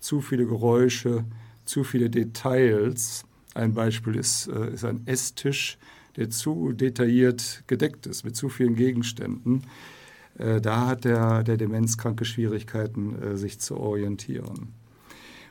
zu 0.00 0.20
viele 0.20 0.46
Geräusche, 0.46 1.24
zu 1.64 1.82
viele 1.82 2.10
Details. 2.10 3.24
Ein 3.54 3.72
Beispiel 3.72 4.16
ist, 4.16 4.48
äh, 4.48 4.74
ist 4.74 4.84
ein 4.84 5.00
Esstisch, 5.06 5.78
der 6.16 6.28
zu 6.28 6.72
detailliert 6.72 7.64
gedeckt 7.66 8.06
ist 8.06 8.24
mit 8.24 8.36
zu 8.36 8.50
vielen 8.50 8.74
Gegenständen. 8.74 9.62
Äh, 10.36 10.60
da 10.60 10.88
hat 10.88 11.06
der, 11.06 11.42
der 11.42 11.56
Demenzkranke 11.56 12.26
Schwierigkeiten, 12.26 13.38
sich 13.38 13.60
zu 13.60 13.78
orientieren. 13.78 14.74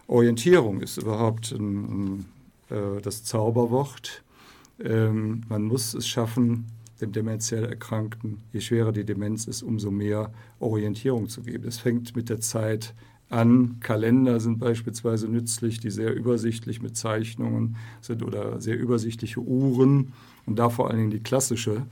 Orientierung 0.06 0.82
ist 0.82 0.98
überhaupt 0.98 1.52
ein, 1.52 2.26
ein, 2.70 3.02
das 3.02 3.24
Zauberwort. 3.24 4.24
Ähm, 4.84 5.42
man 5.48 5.64
muss 5.64 5.94
es 5.94 6.08
schaffen, 6.08 6.66
dem 7.02 7.12
demenziell 7.12 7.66
Erkrankten, 7.66 8.42
je 8.54 8.62
schwerer 8.62 8.92
die 8.92 9.04
Demenz 9.06 9.46
ist, 9.46 9.64
umso 9.64 9.92
mehr 9.92 10.32
Orientierung 10.60 11.28
zu 11.28 11.44
geben. 11.44 11.68
Es 11.68 11.80
fängt 11.80 12.16
mit 12.16 12.30
der 12.30 12.40
Zeit 12.40 12.94
an. 13.30 13.78
Kalender 13.80 14.40
sind 14.40 14.60
beispielsweise 14.60 15.28
nützlich, 15.28 15.80
die 15.80 15.90
sehr 15.90 16.16
übersichtlich 16.16 16.82
mit 16.82 16.96
Zeichnungen 16.96 17.76
sind 18.02 18.24
oder 18.24 18.62
sehr 18.62 18.78
übersichtliche 18.78 19.42
Uhren 19.42 20.14
und 20.46 20.58
da 20.58 20.70
vor 20.70 20.90
allen 20.90 21.00
Dingen 21.00 21.12
die 21.12 21.24
klassische, 21.24 21.86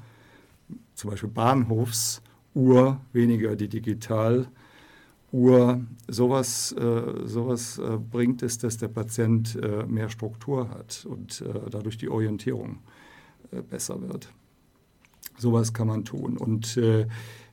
zum 0.95 1.09
Beispiel 1.09 1.29
Bahnhofsuhr, 1.29 3.01
weniger 3.11 3.55
die 3.55 3.67
Digitaluhr. 5.33 5.81
Sowas, 6.07 6.73
äh, 6.73 7.25
sowas 7.25 7.79
äh, 7.79 7.97
bringt 7.97 8.43
es, 8.43 8.57
dass 8.59 8.77
der 8.77 8.89
Patient 8.89 9.55
äh, 9.55 9.85
mehr 9.85 10.09
Struktur 10.09 10.69
hat 10.69 11.05
und 11.09 11.43
dadurch 11.69 11.97
die 11.97 12.09
Orientierung 12.09 12.79
besser 13.69 14.01
wird. 14.01 14.29
Sowas 15.37 15.73
kann 15.73 15.87
man 15.87 16.05
tun. 16.05 16.37
Und 16.37 16.79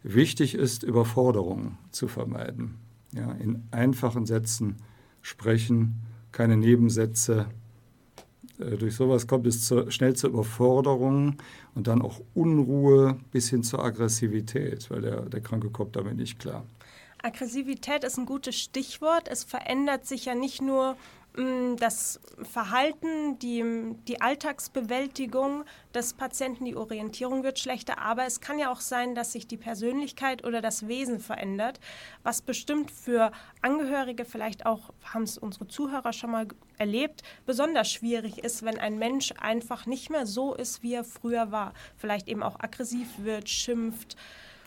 wichtig 0.02 0.54
ist, 0.54 0.82
Überforderung 0.82 1.76
zu 1.90 2.08
vermeiden. 2.08 2.76
Ja, 3.12 3.32
in 3.32 3.64
einfachen 3.70 4.24
Sätzen 4.24 4.76
sprechen, 5.20 6.00
keine 6.32 6.56
Nebensätze. 6.56 7.46
Durch 8.58 8.94
sowas 8.94 9.26
kommt 9.26 9.46
es 9.46 9.66
zu, 9.66 9.90
schnell 9.90 10.14
zur 10.14 10.30
Überforderung 10.30 11.36
und 11.74 11.86
dann 11.86 12.02
auch 12.02 12.20
Unruhe 12.34 13.18
bis 13.30 13.50
hin 13.50 13.62
zur 13.62 13.84
Aggressivität, 13.84 14.90
weil 14.90 15.02
der, 15.02 15.22
der 15.22 15.40
Kranke 15.40 15.70
kommt 15.70 15.96
damit 15.96 16.16
nicht 16.16 16.38
klar. 16.38 16.64
Aggressivität 17.22 18.04
ist 18.04 18.18
ein 18.18 18.26
gutes 18.26 18.56
Stichwort. 18.56 19.28
Es 19.28 19.44
verändert 19.44 20.06
sich 20.06 20.24
ja 20.24 20.34
nicht 20.34 20.62
nur 20.62 20.96
Mm, 21.36 21.76
das 21.76 22.18
Verhalten, 22.42 23.38
die, 23.38 23.94
die 24.08 24.20
Alltagsbewältigung 24.20 25.64
des 25.94 26.14
Patienten, 26.14 26.64
die 26.64 26.74
Orientierung 26.74 27.44
wird 27.44 27.60
schlechter, 27.60 27.98
aber 27.98 28.24
es 28.26 28.40
kann 28.40 28.58
ja 28.58 28.72
auch 28.72 28.80
sein, 28.80 29.14
dass 29.14 29.32
sich 29.32 29.46
die 29.46 29.56
Persönlichkeit 29.56 30.44
oder 30.44 30.60
das 30.60 30.88
Wesen 30.88 31.20
verändert, 31.20 31.78
was 32.24 32.42
bestimmt 32.42 32.90
für 32.90 33.30
Angehörige, 33.62 34.24
vielleicht 34.24 34.66
auch 34.66 34.92
haben 35.04 35.22
es 35.22 35.38
unsere 35.38 35.68
Zuhörer 35.68 36.12
schon 36.12 36.32
mal 36.32 36.48
erlebt, 36.78 37.22
besonders 37.46 37.92
schwierig 37.92 38.38
ist, 38.38 38.64
wenn 38.64 38.80
ein 38.80 38.98
Mensch 38.98 39.32
einfach 39.38 39.86
nicht 39.86 40.10
mehr 40.10 40.26
so 40.26 40.54
ist, 40.54 40.82
wie 40.82 40.94
er 40.94 41.04
früher 41.04 41.52
war, 41.52 41.74
vielleicht 41.96 42.26
eben 42.26 42.42
auch 42.42 42.58
aggressiv 42.58 43.06
wird, 43.18 43.48
schimpft, 43.48 44.16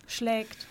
schlägt. 0.07 0.65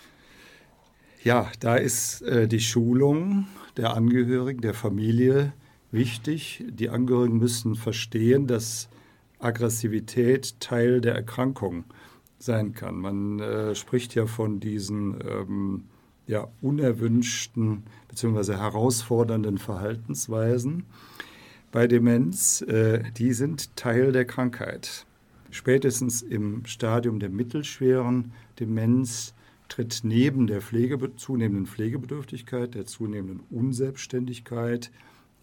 Ja, 1.23 1.49
da 1.61 1.77
ist 1.77 2.21
äh, 2.23 2.49
die 2.49 2.59
Schulung 2.59 3.47
der 3.77 3.93
Angehörigen, 3.93 4.59
der 4.59 4.73
Familie 4.73 5.53
wichtig. 5.89 6.65
Die 6.67 6.89
Angehörigen 6.89 7.37
müssen 7.37 7.75
verstehen, 7.75 8.45
dass 8.45 8.89
Aggressivität 9.39 10.59
Teil 10.59 10.99
der 10.99 11.15
Erkrankung 11.15 11.85
sein 12.39 12.73
kann. 12.73 12.97
Man 12.97 13.39
äh, 13.39 13.73
spricht 13.73 14.15
ja 14.15 14.25
von 14.25 14.59
diesen 14.59 15.17
ähm, 15.25 15.83
ja, 16.27 16.49
unerwünschten 16.61 17.83
bzw. 18.09 18.55
herausfordernden 18.55 19.59
Verhaltensweisen 19.59 20.83
bei 21.71 21.87
Demenz. 21.87 22.63
Äh, 22.63 23.01
die 23.15 23.31
sind 23.31 23.77
Teil 23.77 24.11
der 24.11 24.25
Krankheit. 24.25 25.05
Spätestens 25.51 26.21
im 26.21 26.65
Stadium 26.65 27.19
der 27.19 27.29
mittelschweren 27.29 28.33
Demenz 28.59 29.33
tritt 29.69 30.01
neben 30.03 30.47
der 30.47 30.61
Pflege, 30.61 31.15
zunehmenden 31.15 31.65
Pflegebedürftigkeit, 31.65 32.75
der 32.75 32.85
zunehmenden 32.85 33.41
Unselbstständigkeit, 33.49 34.91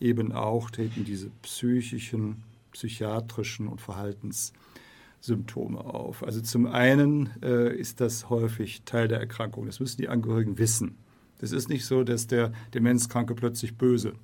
eben 0.00 0.33
auch 0.33 0.71
treten 0.71 1.05
diese 1.05 1.31
psychischen, 1.43 2.43
psychiatrischen 2.73 3.69
und 3.69 3.81
Verhaltenssymptome 3.81 5.81
auf. 5.81 6.23
Also 6.23 6.41
zum 6.41 6.67
einen 6.67 7.31
äh, 7.43 7.75
ist 7.77 8.00
das 8.00 8.31
häufig 8.31 8.83
Teil 8.85 9.09
der 9.09 9.21
Erkrankung. 9.21 9.67
Das 9.67 9.81
müssen 9.81 10.00
die 10.00 10.09
Angehörigen 10.09 10.59
wissen. 10.59 10.97
Es 11.41 11.53
ist 11.53 11.69
nicht 11.69 11.87
so, 11.87 12.05
dass 12.05 12.27
der 12.27 12.53
Demenzkranke 12.75 13.35
plötzlich 13.35 13.77
böse 13.77 14.15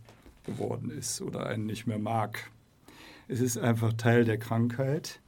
geworden 0.45 0.91
ist 0.91 1.21
oder 1.21 1.47
einen 1.47 1.67
nicht 1.67 1.87
mehr 1.87 1.99
mag. 1.99 2.51
Es 3.29 3.41
ist 3.41 3.59
einfach 3.59 3.93
Teil 3.95 4.25
der 4.25 4.39
Krankheit. 4.39 5.21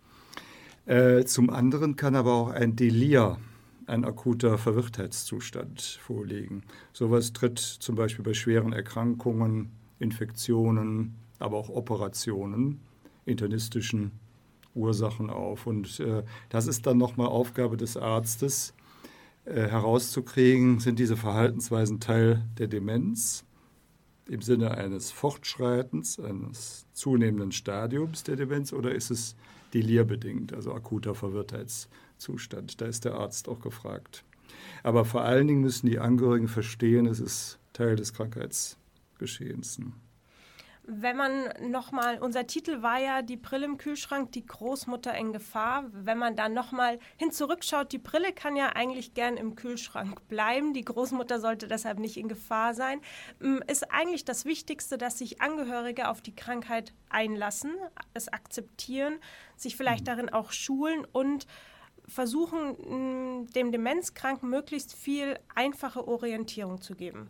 Äh, 0.86 1.24
zum 1.24 1.50
anderen 1.50 1.96
kann 1.96 2.14
aber 2.14 2.34
auch 2.34 2.50
ein 2.50 2.76
Delir, 2.76 3.38
ein 3.88 4.04
akuter 4.04 4.58
Verwirrtheitszustand 4.58 5.80
vorliegen. 6.00 6.62
Sowas 6.92 7.32
tritt 7.32 7.58
zum 7.58 7.94
Beispiel 7.94 8.24
bei 8.24 8.34
schweren 8.34 8.72
Erkrankungen 8.72 9.70
Infektionen, 9.98 11.14
aber 11.38 11.56
auch 11.56 11.70
Operationen, 11.70 12.80
internistischen 13.24 14.12
Ursachen 14.74 15.30
auf. 15.30 15.66
Und 15.66 16.00
äh, 16.00 16.22
das 16.50 16.66
ist 16.66 16.86
dann 16.86 16.98
nochmal 16.98 17.28
Aufgabe 17.28 17.76
des 17.76 17.96
Arztes, 17.96 18.74
äh, 19.44 19.68
herauszukriegen, 19.68 20.78
sind 20.78 20.98
diese 20.98 21.16
Verhaltensweisen 21.16 22.00
Teil 22.00 22.44
der 22.58 22.68
Demenz 22.68 23.44
im 24.28 24.42
Sinne 24.42 24.72
eines 24.72 25.10
Fortschreitens, 25.10 26.20
eines 26.20 26.86
zunehmenden 26.92 27.52
Stadiums 27.52 28.22
der 28.22 28.36
Demenz 28.36 28.72
oder 28.74 28.94
ist 28.94 29.10
es 29.10 29.34
delierbedingt, 29.72 30.52
also 30.52 30.74
akuter 30.74 31.14
Verwirrtheitszustand? 31.14 32.07
Da 32.76 32.86
ist 32.86 33.04
der 33.04 33.14
Arzt 33.14 33.48
auch 33.48 33.60
gefragt. 33.60 34.24
Aber 34.82 35.04
vor 35.04 35.22
allen 35.22 35.46
Dingen 35.46 35.60
müssen 35.60 35.88
die 35.88 35.98
Angehörigen 35.98 36.48
verstehen, 36.48 37.06
es 37.06 37.20
ist 37.20 37.58
Teil 37.72 37.96
des 37.96 38.12
Krankheitsgeschehens. 38.12 39.80
Wenn 40.90 41.18
man 41.18 41.52
nochmal, 41.70 42.18
unser 42.18 42.46
Titel 42.46 42.80
war 42.80 42.98
ja 42.98 43.20
die 43.20 43.36
Brille 43.36 43.66
im 43.66 43.76
Kühlschrank, 43.76 44.32
die 44.32 44.46
Großmutter 44.46 45.14
in 45.14 45.34
Gefahr. 45.34 45.84
Wenn 45.92 46.16
man 46.16 46.34
da 46.34 46.48
nochmal 46.48 46.98
hin 47.18 47.30
zurückschaut, 47.30 47.92
die 47.92 47.98
Brille 47.98 48.32
kann 48.32 48.56
ja 48.56 48.70
eigentlich 48.70 49.12
gern 49.12 49.36
im 49.36 49.54
Kühlschrank 49.54 50.26
bleiben. 50.28 50.72
Die 50.72 50.86
Großmutter 50.86 51.40
sollte 51.40 51.68
deshalb 51.68 51.98
nicht 51.98 52.16
in 52.16 52.26
Gefahr 52.26 52.72
sein. 52.72 53.02
Mm, 53.38 53.58
ist 53.66 53.92
eigentlich 53.92 54.24
das 54.24 54.46
Wichtigste, 54.46 54.96
dass 54.96 55.18
sich 55.18 55.42
Angehörige 55.42 56.08
auf 56.08 56.22
die 56.22 56.34
Krankheit 56.34 56.94
einlassen, 57.10 57.72
es 58.14 58.28
akzeptieren, 58.28 59.18
sich 59.56 59.76
vielleicht 59.76 60.04
mhm. 60.04 60.06
darin 60.06 60.28
auch 60.30 60.52
schulen 60.52 61.06
und 61.12 61.46
versuchen, 62.08 63.42
mm, 63.42 63.46
dem 63.54 63.72
Demenzkranken 63.72 64.50
möglichst 64.50 64.94
viel 64.94 65.38
einfache 65.54 66.06
Orientierung 66.06 66.80
zu 66.80 66.94
geben. 66.94 67.28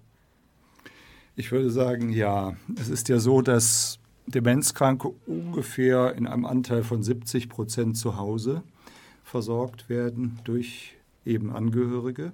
Ich 1.36 1.52
würde 1.52 1.70
sagen, 1.70 2.10
ja. 2.10 2.56
Es 2.80 2.88
ist 2.88 3.08
ja 3.08 3.18
so, 3.18 3.42
dass 3.42 3.98
Demenzkranke 4.26 5.14
ungefähr 5.26 6.14
in 6.14 6.26
einem 6.26 6.44
Anteil 6.44 6.82
von 6.82 7.02
70 7.02 7.48
Prozent 7.48 7.96
zu 7.96 8.16
Hause 8.16 8.62
versorgt 9.22 9.88
werden 9.88 10.38
durch 10.44 10.96
eben 11.24 11.54
Angehörige. 11.54 12.32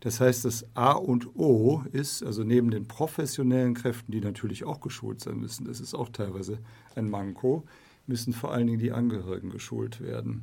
Das 0.00 0.20
heißt, 0.20 0.44
das 0.44 0.66
A 0.74 0.92
und 0.92 1.36
O 1.36 1.82
ist, 1.92 2.24
also 2.24 2.42
neben 2.42 2.70
den 2.70 2.88
professionellen 2.88 3.74
Kräften, 3.74 4.10
die 4.10 4.20
natürlich 4.20 4.64
auch 4.64 4.80
geschult 4.80 5.20
sein 5.20 5.38
müssen, 5.38 5.64
das 5.64 5.80
ist 5.80 5.94
auch 5.94 6.08
teilweise 6.08 6.58
ein 6.96 7.08
Manko, 7.08 7.62
müssen 8.06 8.32
vor 8.32 8.52
allen 8.52 8.66
Dingen 8.66 8.80
die 8.80 8.92
Angehörigen 8.92 9.50
geschult 9.50 10.00
werden. 10.00 10.42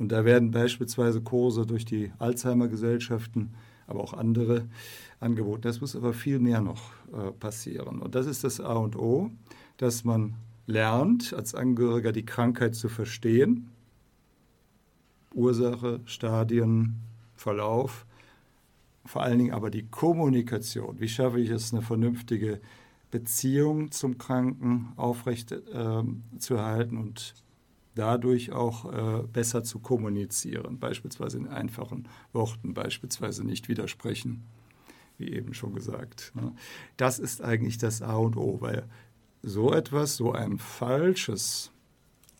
Und 0.00 0.10
da 0.10 0.24
werden 0.24 0.50
beispielsweise 0.50 1.20
Kurse 1.20 1.66
durch 1.66 1.84
die 1.84 2.10
Alzheimer-Gesellschaften 2.18 3.50
aber 3.86 4.00
auch 4.00 4.14
andere 4.14 4.66
angeboten. 5.18 5.62
Das 5.62 5.82
muss 5.82 5.94
aber 5.94 6.14
viel 6.14 6.38
mehr 6.38 6.62
noch 6.62 6.92
äh, 7.12 7.32
passieren. 7.32 8.00
Und 8.00 8.14
das 8.14 8.26
ist 8.26 8.42
das 8.42 8.60
A 8.60 8.74
und 8.74 8.96
O, 8.96 9.30
dass 9.76 10.04
man 10.04 10.36
lernt, 10.66 11.34
als 11.34 11.54
Angehöriger 11.54 12.12
die 12.12 12.24
Krankheit 12.24 12.74
zu 12.74 12.88
verstehen. 12.88 13.68
Ursache, 15.34 16.00
Stadien, 16.06 17.00
Verlauf, 17.34 18.06
vor 19.04 19.22
allen 19.22 19.38
Dingen 19.38 19.52
aber 19.52 19.70
die 19.70 19.86
Kommunikation. 19.86 20.98
Wie 20.98 21.08
schaffe 21.08 21.40
ich 21.40 21.50
es, 21.50 21.74
eine 21.74 21.82
vernünftige 21.82 22.60
Beziehung 23.10 23.90
zum 23.90 24.16
Kranken 24.16 24.92
aufrecht 24.96 25.52
äh, 25.52 26.02
zu 26.38 26.54
erhalten 26.54 26.96
und 26.96 27.34
dadurch 27.94 28.52
auch 28.52 28.92
äh, 28.92 29.22
besser 29.24 29.62
zu 29.64 29.80
kommunizieren, 29.80 30.78
beispielsweise 30.78 31.38
in 31.38 31.48
einfachen 31.48 32.08
Worten, 32.32 32.74
beispielsweise 32.74 33.44
nicht 33.44 33.68
widersprechen, 33.68 34.44
wie 35.18 35.32
eben 35.32 35.54
schon 35.54 35.74
gesagt. 35.74 36.32
Ne? 36.34 36.52
Das 36.96 37.18
ist 37.18 37.42
eigentlich 37.42 37.78
das 37.78 38.02
A 38.02 38.16
und 38.16 38.36
O, 38.36 38.60
weil 38.60 38.88
so 39.42 39.72
etwas, 39.72 40.16
so 40.16 40.32
ein 40.32 40.58
falsches 40.58 41.72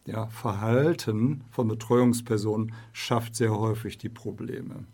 ja, 0.06 0.26
Verhalten 0.28 1.44
von 1.50 1.68
Betreuungspersonen 1.68 2.72
schafft 2.92 3.34
sehr 3.34 3.56
häufig 3.56 3.98
die 3.98 4.08
Probleme. 4.08 4.84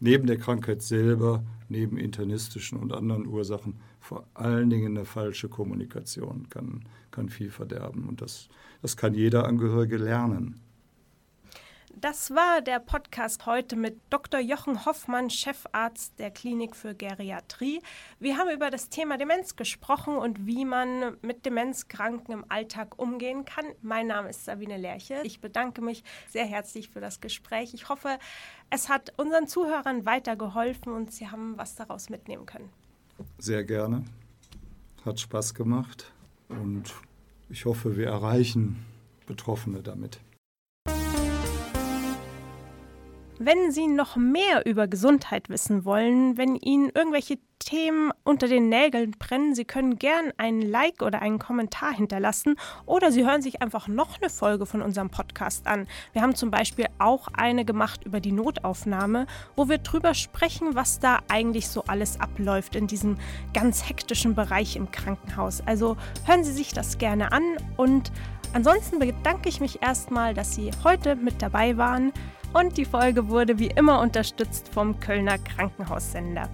Neben 0.00 0.26
der 0.26 0.38
Krankheit 0.38 0.82
selber, 0.82 1.42
neben 1.68 1.98
internistischen 1.98 2.78
und 2.78 2.92
anderen 2.92 3.26
Ursachen, 3.26 3.74
vor 4.00 4.26
allen 4.34 4.70
Dingen 4.70 4.96
eine 4.96 5.04
falsche 5.04 5.48
Kommunikation 5.48 6.48
kann, 6.48 6.84
kann 7.10 7.28
viel 7.28 7.50
verderben. 7.50 8.04
Und 8.08 8.22
das, 8.22 8.48
das 8.80 8.96
kann 8.96 9.14
jeder 9.14 9.46
Angehörige 9.46 9.96
lernen. 9.96 10.60
Das 12.00 12.30
war 12.30 12.60
der 12.60 12.78
Podcast 12.78 13.46
heute 13.46 13.74
mit 13.74 13.98
Dr. 14.08 14.38
Jochen 14.38 14.84
Hoffmann, 14.84 15.30
Chefarzt 15.30 16.16
der 16.20 16.30
Klinik 16.30 16.76
für 16.76 16.94
Geriatrie. 16.94 17.80
Wir 18.20 18.36
haben 18.36 18.50
über 18.50 18.70
das 18.70 18.88
Thema 18.88 19.18
Demenz 19.18 19.56
gesprochen 19.56 20.16
und 20.16 20.46
wie 20.46 20.64
man 20.64 21.16
mit 21.22 21.44
Demenzkranken 21.44 22.32
im 22.32 22.44
Alltag 22.50 23.00
umgehen 23.00 23.44
kann. 23.44 23.64
Mein 23.82 24.06
Name 24.06 24.28
ist 24.28 24.44
Sabine 24.44 24.76
Lerche. 24.76 25.22
Ich 25.24 25.40
bedanke 25.40 25.80
mich 25.82 26.04
sehr 26.28 26.44
herzlich 26.44 26.88
für 26.88 27.00
das 27.00 27.20
Gespräch. 27.20 27.74
Ich 27.74 27.88
hoffe, 27.88 28.18
es 28.70 28.88
hat 28.88 29.12
unseren 29.16 29.48
Zuhörern 29.48 30.06
weitergeholfen 30.06 30.92
und 30.92 31.10
sie 31.10 31.28
haben 31.28 31.58
was 31.58 31.74
daraus 31.74 32.10
mitnehmen 32.10 32.46
können. 32.46 32.70
Sehr 33.38 33.64
gerne. 33.64 34.04
Hat 35.04 35.18
Spaß 35.18 35.52
gemacht 35.52 36.12
und 36.48 36.94
ich 37.48 37.64
hoffe, 37.64 37.96
wir 37.96 38.06
erreichen 38.06 38.84
Betroffene 39.26 39.82
damit. 39.82 40.20
Wenn 43.40 43.70
Sie 43.70 43.86
noch 43.86 44.16
mehr 44.16 44.66
über 44.66 44.88
Gesundheit 44.88 45.48
wissen 45.48 45.84
wollen, 45.84 46.36
wenn 46.36 46.56
Ihnen 46.56 46.90
irgendwelche 46.92 47.38
Themen 47.60 48.10
unter 48.24 48.48
den 48.48 48.68
Nägeln 48.68 49.12
brennen, 49.12 49.54
Sie 49.54 49.64
können 49.64 49.96
gern 49.96 50.32
einen 50.38 50.60
Like 50.60 51.02
oder 51.02 51.22
einen 51.22 51.38
Kommentar 51.38 51.92
hinterlassen 51.92 52.56
oder 52.84 53.12
Sie 53.12 53.24
hören 53.24 53.40
sich 53.40 53.62
einfach 53.62 53.86
noch 53.86 54.20
eine 54.20 54.28
Folge 54.28 54.66
von 54.66 54.82
unserem 54.82 55.10
Podcast 55.10 55.68
an. 55.68 55.86
Wir 56.12 56.22
haben 56.22 56.34
zum 56.34 56.50
Beispiel 56.50 56.86
auch 56.98 57.28
eine 57.32 57.64
gemacht 57.64 58.02
über 58.02 58.18
die 58.18 58.32
Notaufnahme, 58.32 59.28
wo 59.54 59.68
wir 59.68 59.78
drüber 59.78 60.14
sprechen, 60.14 60.74
was 60.74 60.98
da 60.98 61.20
eigentlich 61.28 61.68
so 61.68 61.84
alles 61.84 62.18
abläuft 62.18 62.74
in 62.74 62.88
diesem 62.88 63.18
ganz 63.54 63.88
hektischen 63.88 64.34
Bereich 64.34 64.74
im 64.74 64.90
Krankenhaus. 64.90 65.62
Also 65.64 65.96
hören 66.24 66.42
Sie 66.42 66.52
sich 66.52 66.72
das 66.72 66.98
gerne 66.98 67.30
an 67.30 67.44
und 67.76 68.10
ansonsten 68.52 68.98
bedanke 68.98 69.48
ich 69.48 69.60
mich 69.60 69.80
erstmal, 69.80 70.34
dass 70.34 70.56
Sie 70.56 70.72
heute 70.82 71.14
mit 71.14 71.40
dabei 71.40 71.76
waren 71.76 72.12
und 72.52 72.76
die 72.76 72.84
Folge 72.84 73.28
wurde 73.28 73.58
wie 73.58 73.68
immer 73.68 74.00
unterstützt 74.00 74.68
vom 74.72 74.98
Kölner 75.00 75.38
Krankenhaussender. 75.38 76.48